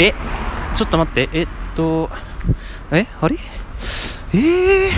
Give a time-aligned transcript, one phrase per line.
[0.00, 0.14] え
[0.76, 2.08] ちょっと待ってえっと
[2.92, 3.36] えあれ？
[4.32, 4.90] えー、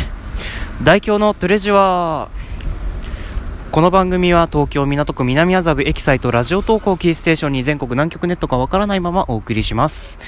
[0.83, 10.19] 大京のトレジュアーこの番組は東京港区南麻布エキサイトラジオ投稿キーステーションに全国南極ネットがわからないままお送りします。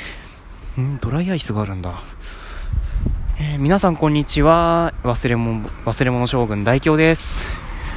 [0.80, 2.00] んドライアイスがあるんだ、
[3.39, 4.95] えー皆さんこんにちは。
[5.04, 7.46] 忘れ物忘れ物将軍大京です。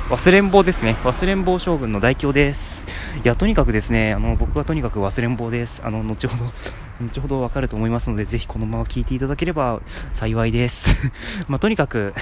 [0.10, 0.98] 忘れん坊ですね。
[1.06, 2.86] 忘れん坊将軍の大京です。
[3.24, 5.82] いやとにかくですねあの僕はとにかく忘れん坊です。
[5.84, 6.52] あの後ほど
[7.02, 9.82] 後ほどわかると思いますのでぜひこのまま聞いていただければ
[10.14, 10.96] 幸いです。
[11.48, 12.14] まあとにかく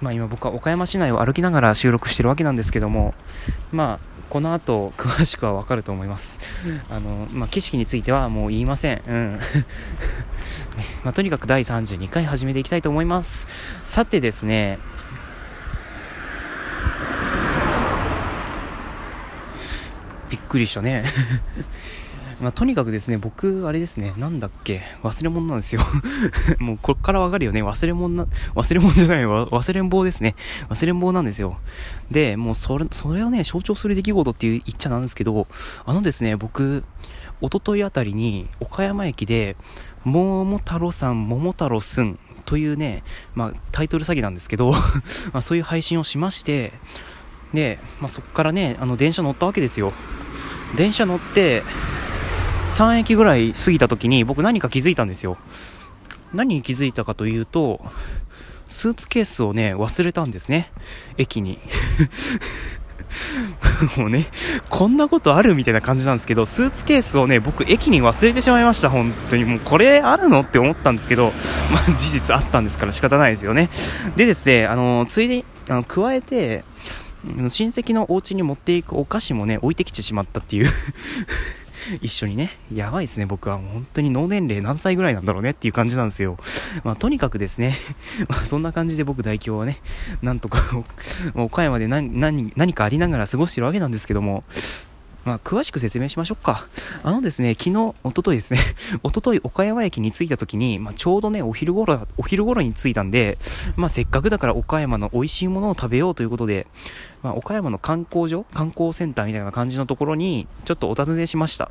[0.00, 3.14] まあ今僕は岡山市内を歩きながら収録してるわけなんですけども
[3.72, 6.38] まあこの後詳しくはわかると思います。
[6.88, 9.02] あの、まあ、景色についてはもう言いません。
[9.06, 9.40] うん。
[11.02, 13.48] まあ、とにかく第32回始めていきたいと思います。
[13.84, 14.78] さてですね
[20.30, 21.04] びっくりしたね
[22.40, 25.82] まあ、とにかくですね、僕、あれですね、なんだっけ、忘れ物なんですよ。
[26.58, 30.34] もう、こっからわかるよね、忘れ物な、忘れ物じゃないわ、忘れん坊ですね。
[30.70, 31.58] 忘れん坊なんですよ。
[32.10, 35.46] で、もう、それ、それをね、象徴する出来事って言っちゃなんですけど、
[35.84, 36.82] あのですね、僕、
[37.42, 39.56] 一昨日あたりに、岡山駅で、
[40.04, 43.04] 桃太郎さん、桃太郎すん、というね、
[43.34, 44.72] まあ、タイトル詐欺なんですけど、
[45.32, 46.72] まあ、そういう配信をしまして、
[47.54, 49.92] で、まあ、そこからね、あの、電車乗ったわけですよ。
[50.76, 51.62] 電車乗って、
[52.68, 55.36] 3駅ぐらい過ぎた時に僕何か気づいたんですよ。
[56.32, 57.80] 何に気づいたかというと、
[58.68, 60.70] スーツケースをね、忘れたんですね。
[61.18, 61.58] 駅に。
[63.96, 64.28] もうね、
[64.68, 69.44] こんなことあるみたいな感じなんですけど、スーツケースをね、僕駅に忘れてしまいました、本当に。
[69.44, 71.32] もうこれあるのって思ったんですけど、
[71.72, 73.70] まあ事実あったんですから仕方ないですよね。
[74.16, 76.64] でですね、あの、ついでに、あの、加えて、
[77.24, 80.70] 親戚のお家に持っていくお菓子もね、置いてきてしまったっていう。
[82.02, 83.56] 一緒にね、やばいですね、僕は。
[83.56, 86.38] 本当に脳年齢何歳ぐらいなんだろうねっていう感じなんですよ。
[86.84, 87.76] まあ、とにかくですね、
[88.28, 89.80] まあ、そんな感じで僕代表はね、
[90.22, 90.62] なんとか
[91.34, 94.44] 岡山で何、何、何かありながら過ごしてるわけなんですけども、
[95.24, 96.66] まあ、詳しく説明しましょうか。
[97.02, 98.60] あのですね、昨日、おとといですね、
[99.02, 103.38] おととい岡山駅に着いた時に、まあ、ちょうどね、お昼頃、お昼頃に着いたんで、
[103.76, 106.66] まあ、せっかくだから岡山の美味しいものを食べようということで、
[107.22, 111.70] まあ、岡山の観光所観光センターみたいな感じのところに、ちょっとお尋ねしました。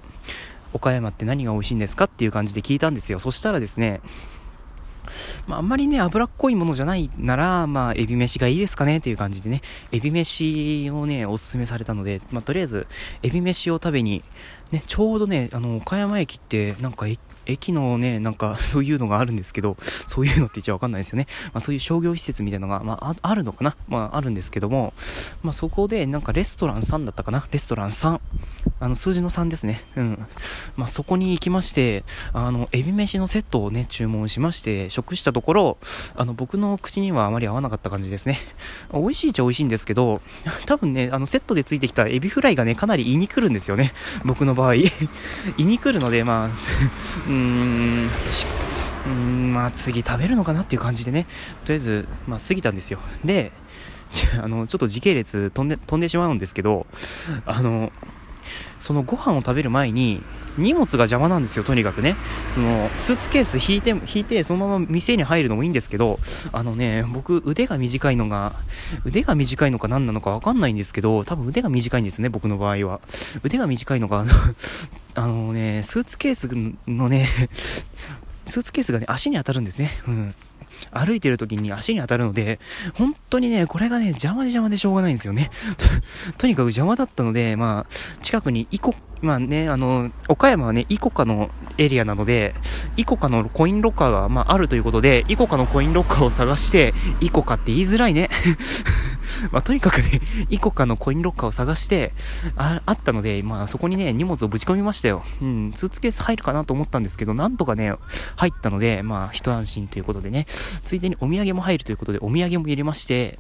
[0.72, 2.06] 岡山って何が美味しいんですか？
[2.06, 3.18] っていう感じで聞いたんですよ。
[3.18, 4.02] そしたらですね、
[5.48, 9.62] まあ、あんまりね、脂っこいものじゃないなら、まあ、エビ飯がいいですかねっていう感じでね、
[9.92, 12.88] エビ飯をね、おすすめされたので、まあ、とりあえず、
[13.24, 14.24] エビ飯を食べに、
[14.72, 17.20] ね、ちょうどね、あの、岡山駅って、なんか、駅
[17.50, 19.78] 駅のね、なんか、 そういうのがあるんですけど、
[20.08, 21.28] そういうのって一応わかんないですよね。
[21.54, 23.76] まあ、そういう商業施設みたいなのが、まあ、あるのかな？
[23.88, 24.94] まあ、あるんですけども、
[25.44, 27.48] まあ、そこで、なんか、レストラン3だったかな？
[27.52, 28.20] レストラン3。
[28.82, 29.84] あの、数字の3ですね。
[29.96, 30.28] うん。
[30.78, 35.78] まあ、そこに行きまして、あの、エビ飯のセットをね、注文しまして、食したところ、
[36.16, 38.40] あの、僕の口にはあまり合わなかった感じですね。
[38.94, 40.22] 美味しいっちゃ美味しいんですけど、
[40.66, 43.94] 多分ね、あの、セットでついてきたエビフライがね、かなり胃に来るんですよね。
[44.24, 44.76] 僕の場合。
[44.76, 44.90] 胃
[45.58, 46.50] に来るので、まあ、う
[47.30, 51.26] ーん、うーん、まあ次食べるのかなっていう感じでね、
[51.66, 53.00] とりあえず、まあ過ぎたんですよ。
[53.24, 53.52] で、
[54.42, 56.88] あの、ちょっと時系列飛んで、飛んでしまうんですけど、
[57.46, 57.92] あの、
[58.78, 60.24] そのご飯を食べる前に
[60.58, 62.16] 荷物が邪魔なんですよとにかくね。
[62.50, 66.20] そのスーツケース引いて引いてそのまま店に入るのもいいんですけど
[66.52, 68.54] あのね僕腕が短いのが
[69.06, 73.00] 腕が短いのか何なのか分かんないんですけど多分腕が短いんですね僕の場合は。
[73.44, 74.26] 腕が短いのが
[75.20, 76.50] あのねスーツケース
[76.88, 77.28] のね
[78.48, 80.36] スーツケースがね足に当たるんですねうん
[80.92, 82.58] 歩いてる時に足に当たるので、
[82.94, 85.50] 本当にね、これがね、邪魔で邪魔でしょうがないんですよね。
[86.38, 92.56] とにかく邪魔だったので、まあ、近くにイコ、まあね、あの、岡山はね、イコカのエリアなので、
[92.96, 98.30] イコカのコインロッカーが、まあ、あるということで、イコカのコインロッカーを探して、イコカって言いづらいね。
[99.52, 102.14] まあ、とにかくね、 イコカのコインロッカーを探して、
[102.56, 105.24] あ、あったので、まあ、そこにね、荷物をぶち込みましたよ。
[105.42, 107.94] うん、スーツケース入るかなと思ったんですけど、なんとかね、
[108.36, 110.46] 入ったので、まあ、一安心ということでね、
[110.84, 113.40] ついでにお土産も入るということで、お土産も入れまして、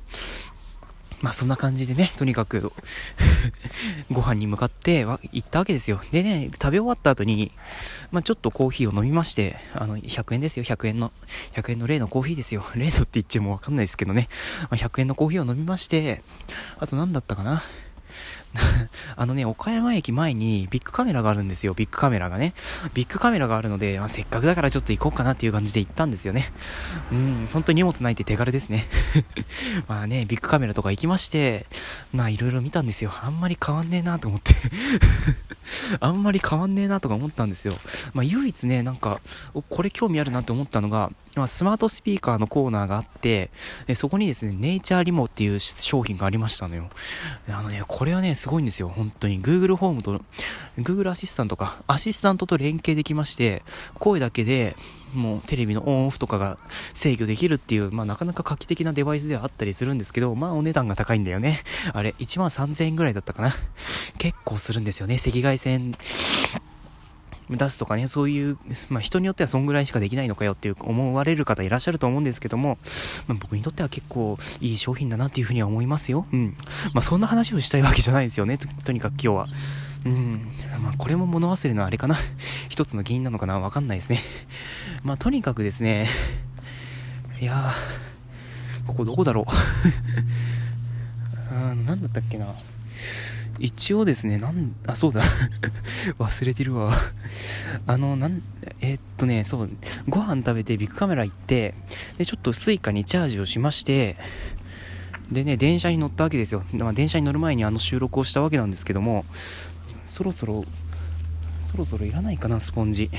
[1.21, 2.71] まあそんな感じでね、とにかく
[4.11, 6.01] ご飯に向かって行ったわけですよ。
[6.11, 7.51] でね、食べ終わった後に、
[8.11, 11.11] まあちょっとコーヒーを飲みまして、あの、100円ですよ、100円の。
[11.53, 12.65] 100円の例のコーヒーですよ。
[12.75, 14.29] 例のって言っちゃもうわかんないですけどね。
[14.63, 16.23] まあ、100円のコーヒーを飲みまして、
[16.79, 17.63] あと何だったかな。
[19.15, 22.53] あのね、岡山駅前にビッグカメラがあるんですよ、ビッグカメラがね。
[22.93, 26.51] ビッグカメラがあるので、まあ、せっかくだからちょっと行こうかなっていう感じで行ったんですよね。
[27.11, 28.87] うん、本当に荷物ないって手軽ですね。
[29.87, 31.65] まあね、ビッグカメラとか行きまして、
[32.11, 33.11] まあいろいろ見たんですよ。
[33.21, 34.53] あんまり変わんねえなと思って
[35.99, 37.75] あんまり変わんねえなとか思ったんですよ。
[38.13, 39.21] まあ唯一ね、なんか、
[39.69, 43.49] これ興味あるなって思ったのが、ま、スマートスピーカーのコーナーがあって、
[43.95, 46.89] そこにですね、ネイチャーリモっていう商品がありましたのよ。
[47.49, 49.41] あのね、これはね、すごいんですよ、本当に。
[49.41, 50.21] Google ホームと、
[50.77, 53.63] Google アシスタントか、アシスタントと連携できまして、
[53.95, 54.77] 声だけで、
[55.13, 56.57] もうテレビのオンオフとかが
[56.93, 61.63] 制御できるっていう、まあなかなか画期的なデバイスではあったりするんですけど、まあお値段が高いんだよね。
[61.91, 63.53] あれ、1万3000円ぐらいだったかな。
[64.17, 65.15] 結構するんですよね。
[65.15, 65.97] 赤外線
[67.57, 68.57] 出すとかね、そういう、
[68.89, 72.77] まあ、人によってはそんぐらいしかできないのかよっていう思われる方いらっしゃると思うんですけども、
[73.27, 76.25] まあ、僕にとっては結構いい商品だなっていうふうには思いますよ。
[76.31, 76.55] うん。
[76.93, 79.47] まあ、そんな話をしたいわけじゃないですよね、とにかく今日は。
[80.05, 80.47] うん。
[80.81, 82.15] まあ、これも物忘れのあれかな。
[82.69, 84.21] 一つの原因なのかなわかんないですね。
[85.03, 86.07] まあ、とにかくですね、
[87.41, 89.45] いやー、ここどこだろう。
[91.51, 92.55] あなんだったっけな。
[93.59, 95.21] 一応ですね、なん、あ、そうだ。
[96.17, 96.93] 忘れてるわ。
[97.85, 98.41] あの、なん、
[98.81, 99.69] えー、っとね、そう、
[100.07, 101.73] ご飯食べてビックカメラ行って、
[102.17, 104.17] で、ちょっとスイカにチャージをしまして、
[105.31, 106.63] でね、電車に乗ったわけですよ。
[106.73, 109.25] まあ、電車に乗る前にあの収録をしたわけなんですけども、
[110.07, 110.65] そろそろ、
[111.71, 113.11] そろそろいらないかな、スポンジ。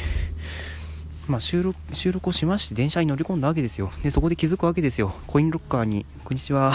[1.28, 3.92] まあ、収録、収録をしまして、電車に乗り込んだわけですよ。
[4.02, 5.14] で、そこで気づくわけですよ。
[5.26, 6.74] コインロッカーに、こんにちは。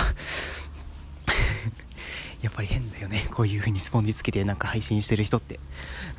[2.46, 5.60] やっぱり変だよね こういう風にスポンジつけてなんか配信してる人って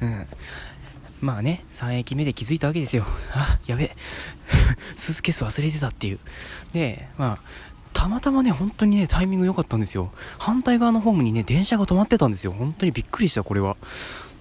[0.00, 0.26] うん
[1.20, 3.96] まあね3駅目で気づいたわけですよあやべえ
[4.96, 6.18] スーツケース忘れてたっていう
[6.72, 10.12] でまあたまたまね、本当にね、タイミング良かったんですよ。
[10.36, 12.52] 反対側のホームにね、電車が止まってたんですよ。
[12.52, 13.78] 本当にびっくりした、これは。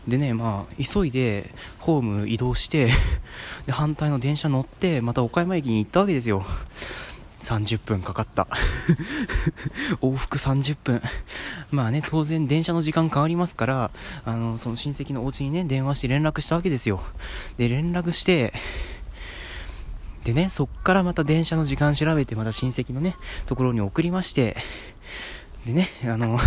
[0.10, 2.90] でね、まあ、急いで、ホーム移動して
[3.66, 6.46] で、反対の電車乗って、また岡山駅に行ったわけですよ。
[7.46, 8.48] 30分かかった。
[10.02, 11.02] 往復30分。
[11.70, 13.92] まあね当然電車の時間変わりますから
[14.26, 17.04] あのその親戚のお家にね電話して連絡したわけですよ。
[17.58, 18.52] で連絡して
[20.24, 23.16] でねそっからまた電車の時間調べてまた親戚のね
[23.46, 24.58] ところに送りまして
[25.68, 26.40] でねあの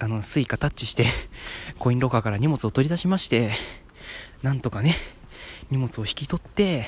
[0.00, 1.06] あのスイカタッチして
[1.78, 3.52] コインロッカーから荷物を取り出しまして
[4.42, 4.96] なんとかね
[5.70, 6.86] 荷物を引き取って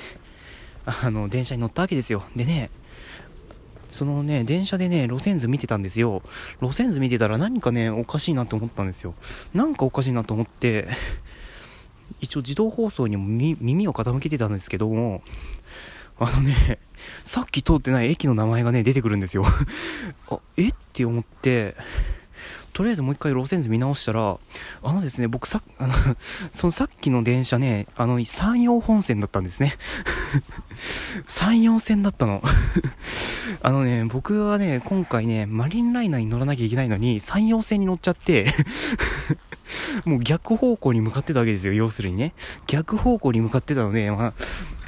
[0.85, 2.25] あの電車に乗ったわけですよ。
[2.35, 2.71] でね
[3.91, 6.23] そのね、電車でね、路線図見てたんですよ。
[6.61, 9.15] 路線図見てたら何かね、おかしいなと思ったんですよ。
[9.55, 10.89] なんかおかしいなと思って、
[12.21, 15.23] 一応自動放送にも耳を傾けてたんですけども、
[16.19, 16.79] あのね、
[17.25, 19.45] さっき通ってない駅の名前がね、出てくるんですよ。
[20.31, 20.69] あ、え？
[20.69, 21.77] って思って、
[22.73, 24.39] とりあえずもう一回路線図見直したら、
[24.83, 25.95] あのですね、僕さ、あの、
[26.53, 29.75] そのさっきの電車ね、あの、山陽本線だったんですね。
[31.27, 32.43] 山陽線だったの。
[33.63, 38.47] あのね、僕はね、今回ね、マリンライナーに乗らなきゃいけないのに、山陽線に乗っちゃって
[40.05, 42.35] もう逆方向に向かってたわけですよ、要するにね。
[42.67, 44.33] 逆方向に向かってたので、まあ、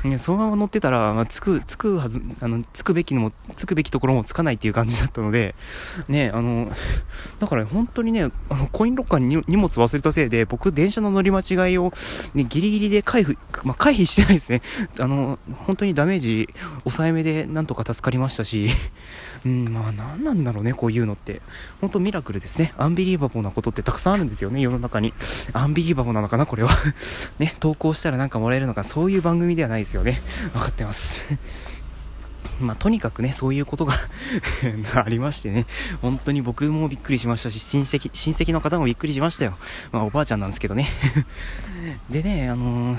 [0.04, 5.54] ね、そのまま乗ってたら、まあ、つく、つくはず、あの、つくべきのも、つくべきところもつかないっていう感じだったので、
[6.08, 6.70] ね、あの、
[7.38, 11.92] だから本当にね、あの、コインロッカーに荷物忘れたせいで、僕、電車の乗り間違いを、
[12.34, 14.62] ね、ギリギリで回避、まあ、回避してないですね。
[14.98, 16.48] あの、本当にダメージ、
[16.84, 18.70] 抑えめでなんとか助かりましたし、
[19.44, 21.40] うん、まあ、何なんだろうね、こういうのって。
[21.80, 22.74] 本当ミラクルですね。
[22.76, 25.14] アンビリーバボーなことってたくさんあるんですよね、世の中に。
[25.52, 26.70] アンビリーバボーなのかな、これは。
[27.38, 30.22] ね、投稿したらなんかもらえるのか、そういう番組ではないですよね。
[30.52, 31.22] 分かってます。
[32.60, 33.94] まあ、とにかくね、そういうことが
[34.94, 35.66] ありましてね、
[36.02, 39.56] 本当に僕もびっくりしましたし、親戚、親戚の方もびっくりしましたよ。
[39.92, 40.88] まあ、おばあちゃんなんですけどね。
[42.10, 42.98] でね、あのー、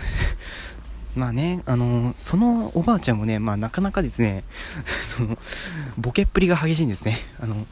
[1.16, 4.44] まあね、あのー、そのおばあちゃんもね、まあなかなかですね、
[5.18, 5.38] その、
[5.98, 7.20] ボケっぷりが激しいんですね。
[7.40, 7.68] あの、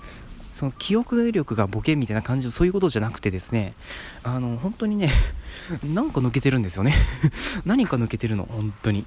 [0.60, 3.76] その記憶力がボケみたいな感じのそういうことじゃなくてですね
[4.24, 5.10] あの本当にね
[5.86, 6.94] なんか抜けてるんですよね。
[7.64, 9.06] 何か抜けてるの本当に。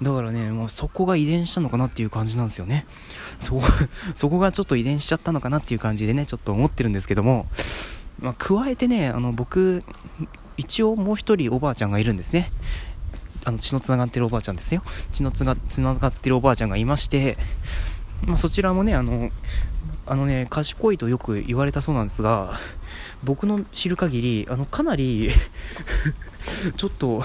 [0.00, 2.86] だからねもうそこが遺伝したのかなっていう感じなんですよね。
[3.40, 3.62] そこ
[4.14, 7.48] そこがちょっと遺伝しちゃったのかなっていう感じでねちょっと思ってるんですけども
[8.20, 9.82] まあ、加えてねあの僕
[10.56, 12.52] 一応もう一人おばあちゃんがいるんですね。
[13.44, 14.82] あの血のつながってるおばあちゃんですよ。
[15.12, 15.54] 血のつな
[15.94, 17.36] がってるおばあちゃんがいまして
[18.26, 19.30] まあ、そちらもねあの
[20.04, 22.58] あのね、賢いとよく言われたそうなんですが、
[23.22, 25.30] 僕の知る限り、あの、かなり
[26.76, 27.22] ちょっと、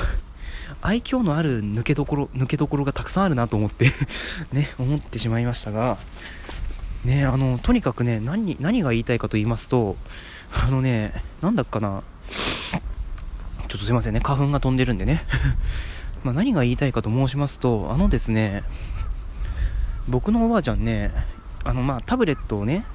[0.82, 3.92] 愛嬌のある抜けどころ、抜けどころがたくさんあるなと思って
[4.54, 5.98] ね、思ってしまいましたが、
[7.04, 9.96] ねあのとにかくね何何が言いたいかと言いますと
[10.52, 12.04] あのねなんだっかな。
[13.68, 15.24] ちょっとすいませんね花粉が飛んでるんでね。
[16.24, 18.64] ま何が言いたいかと申しますとあのですね
[20.08, 21.12] 僕のおばあちゃんね
[21.64, 22.86] あのまあタブレットをね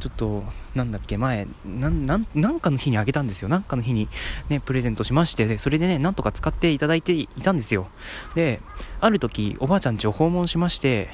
[0.00, 0.44] ちょっと、
[0.76, 3.48] なんだっけ、前、なん、なん、なんかの日にあげたんですよ。
[3.48, 4.08] なんかの日に
[4.48, 7.88] ね、プレゼントしまして、それでね、なんとか使っていただいていたんですよ。
[8.36, 8.60] で、
[9.00, 11.08] ある時、おばあちゃん家を訪問しまして、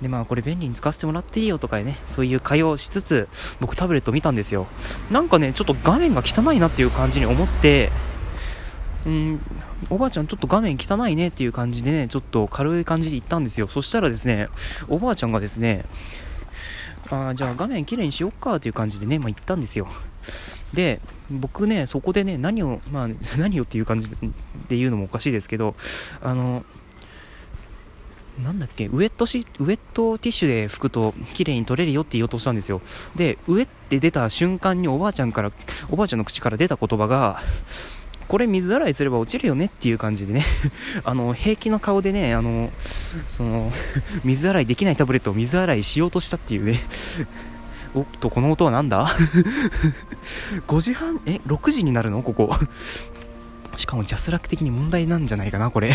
[0.00, 3.28] で、まあ、これ便利に使わせてもらっていいよとかね、そういう会話をしつつ、
[3.60, 4.66] 僕タブレット見たんですよ。
[5.10, 7.92] なんかね、ちょっと画面が汚いなっていう感じに思って、
[9.04, 9.40] うん、
[9.90, 13.66] おばあちゃんちょっと画面汚いねっていう感じでね、ちょっと軽い感じで言ったんですよ。
[13.68, 14.48] そしたらですね、
[14.88, 15.84] おばあちゃんがですね、
[17.10, 19.88] あじゃあ画面きれいにしよっかという感じでね、まあ、行ったんですよ。
[20.72, 24.16] で、僕ね、そこでね、何を、まあ、 何をっていう感じで
[24.70, 25.74] 言うのもおかしいですけど、
[26.22, 26.64] あの、
[28.42, 32.80] なんだっけ、ウェットシウェットティッシュで拭くと綺麗に取れるよって言おうとしたんですよ。
[33.14, 35.52] で、ウェって出た瞬間におばあちゃんから、
[35.90, 37.42] おばあちゃんの口から出た言葉が、
[38.28, 40.44] これ水洗いすれば落ちるよねっていう感じでね。
[41.04, 42.70] あの、平気な顔でね、あの、
[43.28, 43.72] その、
[44.24, 46.80] 水洗いできないタブレットを水洗いしようとしたっていうね。
[47.94, 49.06] おっと、この音は何だ
[50.66, 52.22] ?5 時半、え、6時になるの？
[52.22, 52.56] ここ。
[53.76, 55.92] しかもジャスラック的に問題なんじゃないかな、これ。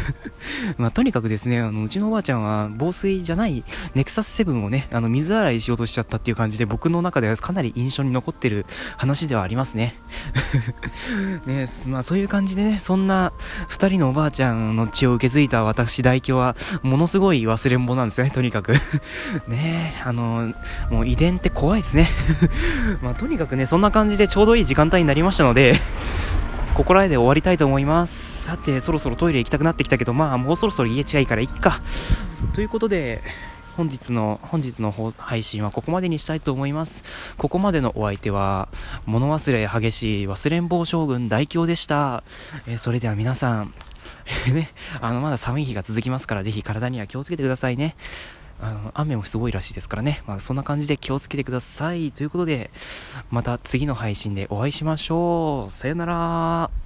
[0.78, 9.98] まあ、とにかくですね、あの、うちのおばあちゃんは防水じゃないネクサス7をね、あの、水洗いしようとしちゃったっていう感じで、僕の中ではかなり印象に残ってる話ではありますね。
[11.46, 13.32] ね、まあ、そういう感じでね、そんな
[13.68, 18.74] 2人のおばあちゃんの血を受け継いだ私代表は、ものすごい忘れんぼなんですね、とにかく。
[19.48, 20.52] ねあの、
[20.90, 22.08] もう遺伝って怖いですね。
[23.00, 25.74] まあ、とにかくね、そんな感じでちょうどいい時間帯になりましたので
[26.76, 28.42] ここら辺で終わりたいと思います。
[28.42, 31.80] さて、そろそろトイレ行きたくなってきたけど、まあ、もうそろそろ家近いから行っか。
[32.52, 33.22] ということで、
[33.78, 37.32] 本日の、本日の配信はここまでにしたいと思います。
[37.38, 38.68] ここまでのお相手は、
[39.06, 42.22] 物忘れ激しい忘れん坊将軍大京でした。
[42.66, 43.72] えー、それでは皆さん、
[44.52, 47.96] ね、あの、まだ寒い日が続きますから、ぜひ体には気をつけてくださいね。
[48.60, 52.12] あの雨もすごいらしいですからね、まあ、そんな感じで気をつけてください。
[52.12, 52.70] ということで
[53.30, 55.72] また次の配信でお会いしましょう。
[55.72, 56.85] さよなら。